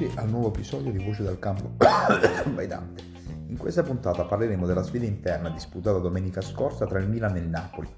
[0.00, 3.02] benvenuti al nuovo episodio di Voce dal Campo by Dante.
[3.48, 7.48] In questa puntata parleremo della sfida interna disputata domenica scorsa tra il Milan e il
[7.48, 7.88] Napoli.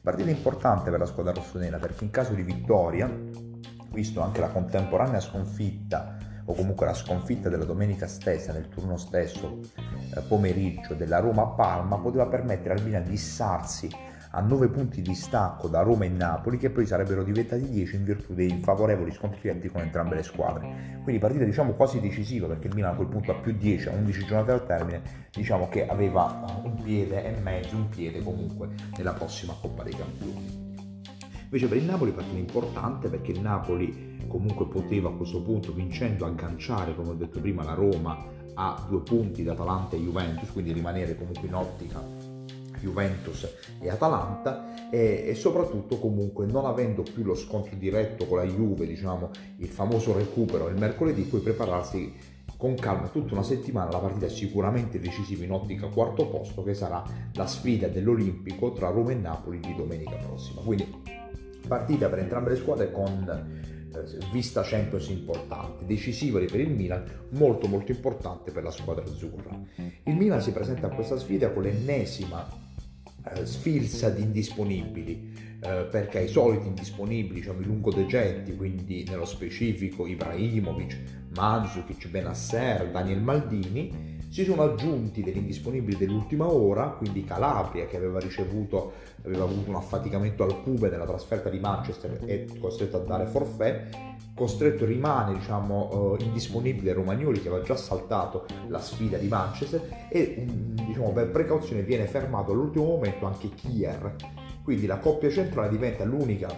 [0.00, 3.10] Partita importante per la squadra rossonera perché in caso di vittoria,
[3.90, 9.58] visto anche la contemporanea sconfitta o comunque la sconfitta della domenica stessa nel turno stesso
[10.14, 13.90] eh, pomeriggio della Roma a Palma, poteva permettere al Milan di issarsi
[14.32, 18.04] a 9 punti di stacco da Roma e Napoli che poi sarebbero diventati 10 in
[18.04, 20.98] virtù dei favorevoli scontri diretti con entrambe le squadre.
[21.02, 23.92] Quindi partita diciamo quasi decisiva perché il Milan a quel punto a più 10 a
[23.92, 29.12] 11 giornate al termine diciamo che aveva un piede e mezzo, un piede comunque nella
[29.12, 30.68] prossima Coppa dei Campioni.
[31.42, 36.24] Invece per il Napoli partita importante perché il Napoli comunque poteva a questo punto vincendo
[36.24, 38.16] agganciare come ho detto prima la Roma
[38.54, 42.19] a due punti da Atalanta e Juventus, quindi rimanere comunque in ottica
[42.80, 43.48] Juventus
[43.80, 48.86] e Atalanta e, e, soprattutto comunque non avendo più lo scontro diretto con la Juve,
[48.86, 54.28] diciamo il famoso recupero il mercoledì, puoi prepararsi con calma tutta una settimana, la partita
[54.28, 59.60] sicuramente decisiva in ottica quarto posto che sarà la sfida dell'Olimpico tra Roma e Napoli
[59.60, 60.60] di domenica prossima.
[60.60, 60.86] Quindi
[61.66, 67.66] partita per entrambe le squadre con eh, vista Champions importante, decisiva per il Milan, molto
[67.66, 69.58] molto importante per la squadra azzurra.
[70.04, 72.46] Il Milan si presenta a questa sfida con l'ennesima
[73.24, 80.06] eh, sfilza di indisponibili, eh, perché i soliti indisponibili, diciamo i lungodegetti, quindi nello specifico
[80.06, 80.98] Ibrahimovic,
[81.34, 88.20] Mandzukic, Benasser, Daniel Maldini, si sono aggiunti degli indisponibili dell'ultima ora, quindi Calabria che aveva
[88.20, 88.92] ricevuto,
[89.24, 93.88] aveva avuto un affaticamento al pube nella trasferta di Manchester e costretto a dare forfè,
[94.32, 100.46] costretto rimane diciamo uh, indisponibile Romagnoli che aveva già saltato la sfida di Manchester e
[100.46, 104.14] diciamo per precauzione viene fermato all'ultimo momento anche Kier.
[104.62, 106.48] Quindi la coppia centrale diventa l'unica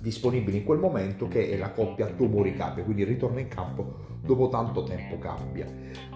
[0.00, 4.48] disponibile in quel momento che è la coppia Tomori Cappia, quindi ritorna in campo dopo
[4.48, 5.66] tanto tempo cambia.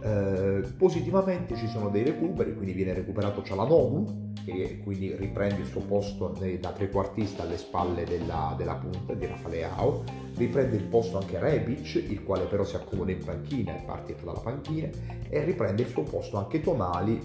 [0.02, 5.80] Eh, positivamente ci sono dei recuperi, quindi viene recuperato Cialanoglu, che quindi riprende il suo
[5.82, 10.04] posto da trequartista alle spalle della, della punta di Rafaleao,
[10.36, 14.40] riprende il posto anche Rebic, il quale però si accomoda in panchina e parte dalla
[14.40, 14.88] panchina,
[15.28, 17.20] e riprende il suo posto anche Tonali,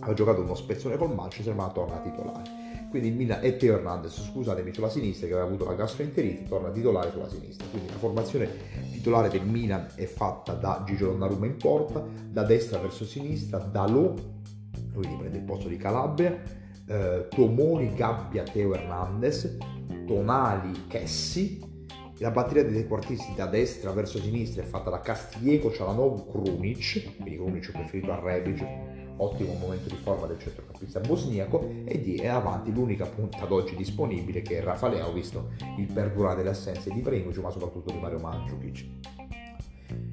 [0.00, 2.63] ha giocato uno spezzone col Manchester ma torna titolare
[2.94, 6.70] quindi il Milan e Teo Hernandez, scusatemi, sulla sinistra che aveva avuto la gastroenterite, torna
[6.70, 7.66] titolare sulla sinistra.
[7.68, 8.48] Quindi la formazione
[8.92, 13.88] titolare del Milan è fatta da Gigio Donnarumma in porta, da destra verso sinistra, da
[13.88, 14.14] Lo,
[14.92, 16.40] quindi prende il posto di Calabria,
[16.86, 19.56] eh, Tomori, Gabbia, Teo Hernandez,
[20.06, 21.60] Tonali, Chessi,
[22.18, 27.38] la batteria dei trequartisti da destra verso sinistra è fatta da Castiglieco, Cialanov, Krunic, quindi
[27.38, 28.64] Krunic preferito a Rebic,
[29.18, 33.76] ottimo momento di forma del centrocampista bosniaco e di è avanti l'unica punta ad oggi
[33.76, 38.18] disponibile che è Rafaleo visto il perdurare delle assenze di Ibrahimovic ma soprattutto di Mario
[38.18, 38.86] Mandzukic.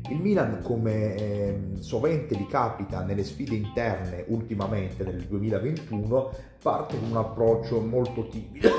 [0.10, 7.12] Il Milan, come eh, sovente gli capita nelle sfide interne ultimamente nel 2021, parte con
[7.12, 8.70] un approccio molto timido,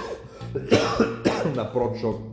[0.53, 2.33] un approccio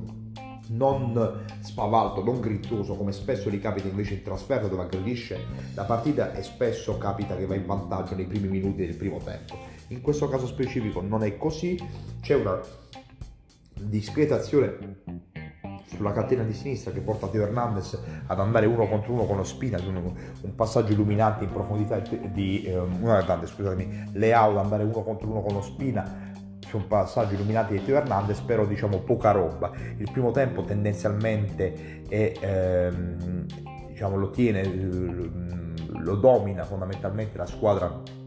[0.69, 5.38] non spavaldo, non grittoso come spesso gli capita invece in trasferta dove aggredisce
[5.74, 9.58] la partita e spesso capita che va in vantaggio nei primi minuti del primo tempo.
[9.88, 11.78] In questo caso specifico non è così,
[12.22, 12.59] c'è una
[13.74, 14.97] discreta azione
[15.85, 19.44] sulla catena di sinistra che porta Teo Hernandez ad andare uno contro uno con lo
[19.44, 25.02] Spina, un, un passaggio illuminante in profondità di eh, Hernandez, scusatemi, Leao ad andare uno
[25.02, 26.28] contro uno con lo Spina
[26.69, 29.72] su un passaggio illuminato di Teo Hernandez, però diciamo poca roba.
[29.97, 33.46] Il primo tempo tendenzialmente è, ehm,
[33.88, 38.18] diciamo, lo tiene, lo domina fondamentalmente la squadra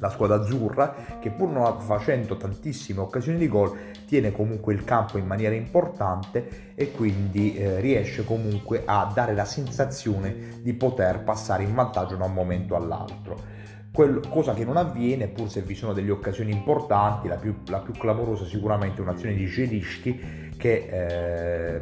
[0.00, 5.18] la squadra azzurra che pur non facendo tantissime occasioni di gol tiene comunque il campo
[5.18, 11.64] in maniera importante e quindi eh, riesce comunque a dare la sensazione di poter passare
[11.64, 13.58] in vantaggio da un momento all'altro.
[13.92, 17.80] Quello, cosa che non avviene pur se vi sono delle occasioni importanti, la più, la
[17.80, 21.80] più clamorosa sicuramente è un'azione di Gelischi che eh,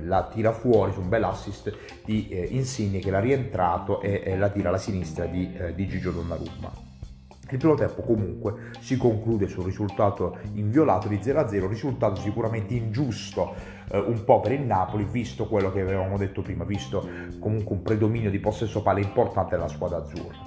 [0.00, 4.36] la tira fuori su un bel assist di eh, Insigne che l'ha rientrato e, e,
[4.36, 6.84] la tira alla sinistra di, eh, di Gigio Donnarumma.
[7.48, 13.54] Il primo tempo comunque si conclude sul risultato inviolato di 0-0, risultato sicuramente ingiusto
[13.90, 17.08] eh, un po' per il Napoli, visto quello che avevamo detto prima, visto
[17.38, 20.45] comunque un predominio di possesso palla importante della squadra azzurra.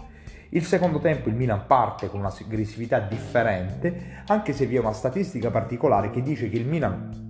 [0.52, 4.94] Il secondo tempo il Milan parte con una aggressività differente, anche se vi è una
[4.94, 7.28] statistica particolare che dice che il Milan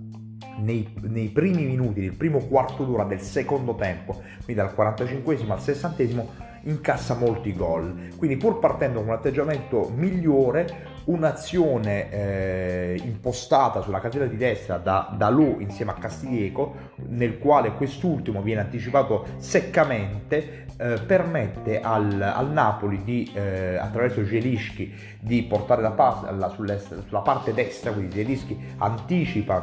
[0.60, 5.60] nei, nei, primi minuti del primo quarto d'ora del secondo tempo, quindi dal 45 al
[5.60, 6.02] 60
[6.62, 8.08] incassa molti gol.
[8.16, 15.12] Quindi pur partendo con un atteggiamento migliore, un'azione eh, impostata sulla catena di destra da
[15.16, 16.74] Dalò insieme a Castiglieco,
[17.08, 24.92] nel quale quest'ultimo viene anticipato seccamente, eh, permette al, al, Napoli di, eh, attraverso Gelischi
[25.20, 29.62] di portare la palla sulla parte destra, quindi Gelischi anticipa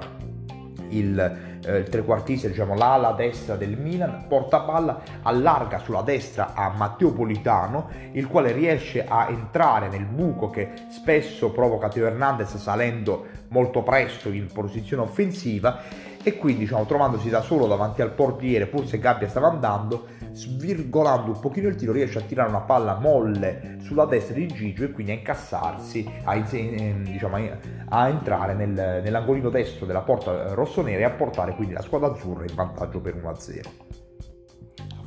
[0.89, 1.19] il,
[1.65, 7.11] eh, il trequartista, diciamo l'ala destra del Milan, porta palla, allarga sulla destra a Matteo
[7.11, 13.83] Politano, il quale riesce a entrare nel buco che spesso provoca Teo Hernandez salendo molto
[13.83, 15.81] presto in posizione offensiva
[16.23, 21.31] e quindi diciamo, trovandosi da solo davanti al portiere, pur se Gabbia stava andando, svirgolando
[21.31, 24.91] un pochino il tiro riesce a tirare una palla molle sulla destra di Gigio e
[24.91, 27.49] quindi a incassarsi, a, diciamo,
[27.89, 32.43] a entrare nel, nell'angolino destro della porta rossonera e a portare quindi la squadra azzurra
[32.43, 34.06] in vantaggio per 1-0.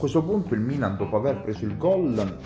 [0.01, 2.39] Questo punto il Milan dopo aver preso il gol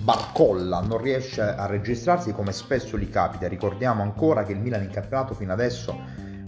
[0.00, 3.46] barcolla, non riesce a registrarsi come spesso gli capita.
[3.46, 5.94] Ricordiamo ancora che il Milan in campionato fino adesso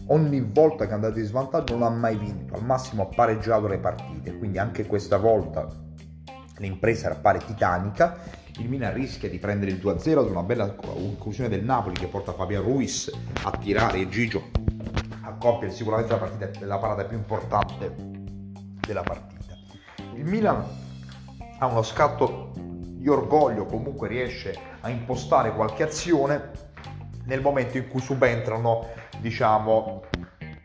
[0.07, 3.67] ogni volta che è andato in svantaggio non ha mai vinto, al massimo ha pareggiato
[3.67, 5.69] le partite, quindi anche questa volta
[6.57, 8.17] l'impresa appare titanica,
[8.57, 12.33] il Milan rischia di prendere il 2-0 ad una bella conclusione del Napoli che porta
[12.33, 13.13] Fabian Ruiz
[13.43, 14.43] a tirare e Gigio
[15.21, 17.95] a compiere sicuramente la, partita, la parata più importante
[18.87, 19.36] della partita.
[20.17, 20.65] Il Milan
[21.59, 26.53] ha uno scatto di orgoglio, comunque riesce a impostare qualche azione
[27.27, 28.87] nel momento in cui subentrano
[29.19, 30.05] diciamo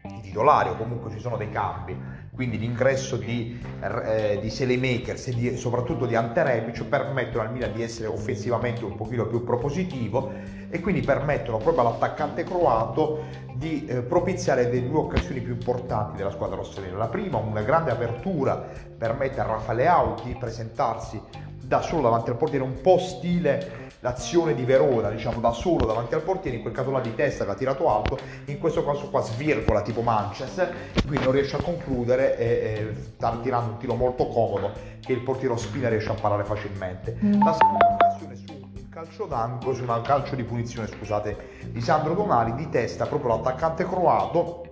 [0.06, 2.00] i titolari o comunque ci sono dei cambi
[2.34, 7.74] quindi l'ingresso di, eh, di Selemakers e di, soprattutto di Ante Rebic permettono al Milan
[7.74, 10.32] di essere offensivamente un pochino più propositivo
[10.70, 13.24] e quindi permettono proprio all'attaccante croato
[13.54, 16.98] di eh, propiziare le due occasioni più importanti della squadra rossonera.
[16.98, 18.56] La prima, una grande apertura,
[18.98, 21.22] permette a Raffaele Au di presentarsi
[21.62, 26.14] da solo davanti al portiere, un po' stile l'azione di Verona, diciamo da solo davanti
[26.14, 29.10] al portiere, in quel caso là di testa che ha tirato alto, in questo caso
[29.10, 30.74] qua svirgola tipo Manchester,
[31.06, 35.22] quindi non riesce a concludere e, e sta tirando un tiro molto comodo che il
[35.22, 37.18] portiere Spina riesce a parare facilmente.
[37.24, 37.44] Mm.
[37.44, 42.56] La seconda occasione su calcio d'angolo, su un calcio di punizione, scusate, di Sandro Donali
[42.56, 44.64] di testa, proprio l'attaccante croato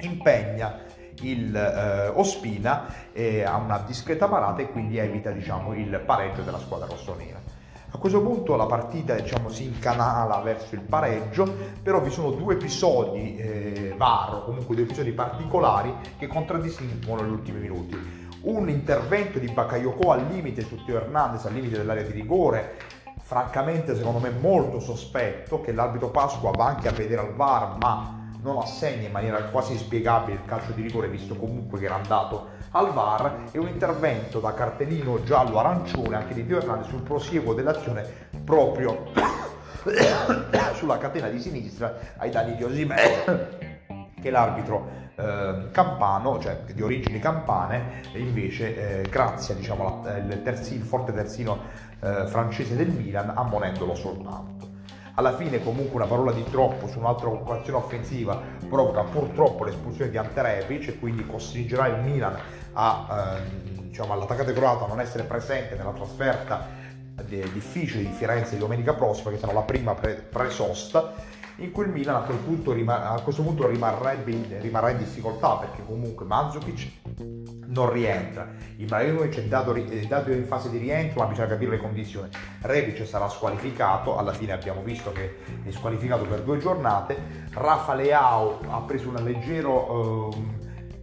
[0.00, 0.80] impegna
[1.20, 6.58] il eh, Ospina eh, ha una discreta parata e quindi evita diciamo, il pareggio della
[6.58, 7.51] squadra rossonera.
[7.94, 11.44] A questo punto la partita diciamo, si incanala verso il pareggio,
[11.82, 17.30] però vi sono due episodi eh, VAR, o comunque due episodi particolari che contraddistinguono gli
[17.30, 18.30] ultimi minuti.
[18.44, 22.76] Un intervento di Bakayoko al limite su Teo Hernandez, al limite dell'area di rigore,
[23.18, 28.20] francamente secondo me molto sospetto, che l'arbitro Pasqua va anche a vedere al VAR, ma
[28.42, 32.60] non assegna in maniera quasi inspiegabile il calcio di rigore visto comunque che era andato
[32.72, 38.04] al VAR e un intervento da cartellino giallo-arancione anche di Dio Hernandez sul prosieguo dell'azione
[38.44, 39.10] proprio
[40.74, 43.24] sulla catena di sinistra ai danni di Osimè
[44.20, 51.12] che l'arbitro eh, campano, cioè di origini campane, invece eh, grazie diciamo, al terzino, forte
[51.12, 51.58] terzino
[52.00, 54.71] eh, francese del Milan, ammonendolo soltanto.
[55.14, 60.16] Alla fine comunque una parola di troppo su un'altra occupazione offensiva provoca purtroppo l'espulsione di
[60.16, 60.40] Ante
[60.90, 62.34] e quindi costringerà il Milan
[62.72, 66.66] a, eh, diciamo, all'attaccante croato a non essere presente nella trasferta
[67.52, 71.12] difficile di Firenze domenica prossima che sarà la prima pre- pre-sosta
[71.56, 75.82] in cui il Milan a, quel punto, a questo punto rimarrebbe, rimarrà in difficoltà perché
[75.84, 76.90] comunque Mandzukic
[77.66, 81.78] non rientra, Ibrahimovic è dato, è dato in fase di rientro ma bisogna capire le
[81.78, 82.28] condizioni,
[82.60, 87.16] Rebic sarà squalificato, alla fine abbiamo visto che è squalificato per due giornate,
[87.52, 90.60] Rafa Leao ha preso un leggero eh,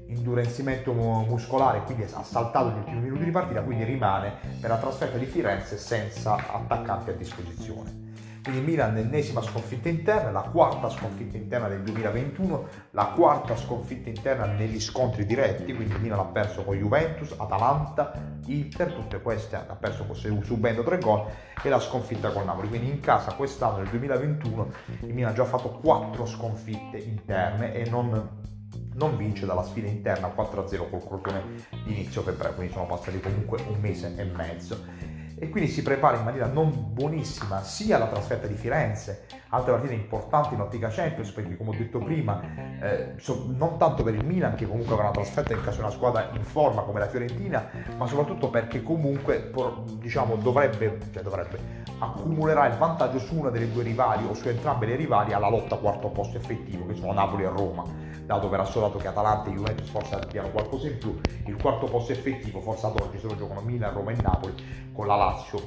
[0.10, 5.18] indurenzimento muscolare quindi ha saltato gli ultimi minuti di partita quindi rimane per la trasferta
[5.18, 8.09] di Firenze senza attaccanti a disposizione.
[8.50, 14.46] Quindi Milan l'ennesima sconfitta interna, la quarta sconfitta interna del 2021, la quarta sconfitta interna
[14.46, 18.12] negli scontri diretti, quindi Milan ha perso con Juventus, Atalanta,
[18.48, 20.03] Inter, tutte queste ha perso
[20.41, 21.27] subendo tre gol
[21.62, 22.70] e la sconfitta con Napoli.
[22.70, 27.88] Quindi in casa quest'anno nel 2021 il Milan ha già fatto quattro sconfitte interne e
[27.88, 28.48] non
[28.94, 31.44] non vince dalla sfida interna 4-0 col Crotone
[31.86, 36.17] di inizio febbraio, quindi sono passati comunque un mese e mezzo e quindi si prepara
[36.17, 41.31] in maniera non buonissima sia la trasferta di Firenze, altre partite importanti in ottica Champions,
[41.31, 42.41] perché come ho detto prima,
[42.81, 43.15] eh,
[43.55, 46.29] non tanto per il Milan che comunque avrà una trasferta in caso di una squadra
[46.34, 49.51] in forma come la Fiorentina, ma soprattutto perché comunque
[50.00, 51.58] diciamo, dovrebbe, cioè dovrebbe,
[52.00, 55.77] accumulerà il vantaggio su una delle due rivali o su entrambe le rivali alla lotta
[55.77, 57.99] quarto posto effettivo, che sono Napoli e Roma
[58.30, 61.20] dato per assodato che Atalanta e Juventus forse abbiano qualcosa in più.
[61.48, 64.54] Il quarto posto effettivo, forse ad oggi se lo giocano Milan, Roma e Napoli,
[64.94, 65.60] con la Lazio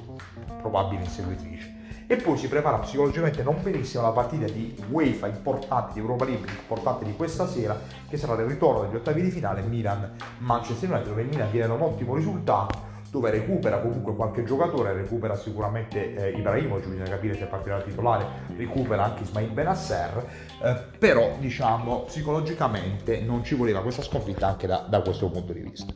[0.60, 1.80] probabile inseguitrice.
[2.06, 6.48] E poi si prepara psicologicamente non benissimo la partita di UEFA importante, di Europa League
[6.48, 7.76] importante di questa sera,
[8.08, 11.72] che sarà il ritorno degli ottavi di finale Milan-Manchester United, dove il Milan viene da
[11.72, 17.44] un ottimo risultato dove recupera comunque qualche giocatore, recupera sicuramente eh, Ibrahimovic, bisogna capire se
[17.44, 18.24] partirà da titolare,
[18.56, 20.26] recupera anche Ismail Benasser,
[20.62, 25.60] eh, però diciamo psicologicamente non ci voleva questa sconfitta anche da, da questo punto di
[25.60, 25.92] vista.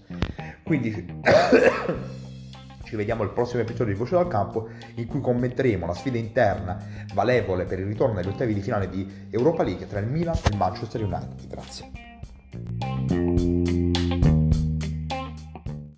[0.62, 0.92] Quindi
[2.84, 6.76] ci vediamo al prossimo episodio di Voce dal Campo in cui commenteremo la sfida interna
[7.14, 10.50] valevole per il ritorno agli ottavi di finale di Europa League tra il Milan e
[10.50, 11.48] il Manchester United.
[11.48, 13.25] Grazie.